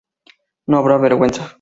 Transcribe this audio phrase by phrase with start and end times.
[0.65, 1.47] No habrá vergüenza.